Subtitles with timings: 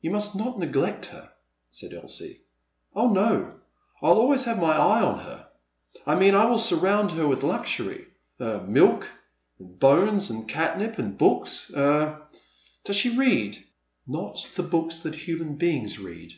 [0.00, 1.30] You must not neglect her,*'
[1.68, 2.38] said Elsie.
[2.94, 3.56] Oh no,
[4.02, 5.46] I *11 always have my eye on her—
[6.06, 8.06] I mean I will surround her with luxury—
[8.40, 9.06] er, milk
[9.58, 12.22] and bones and catnip and books— er—
[12.86, 16.32] does she read?'* *' Not the books that human beings read.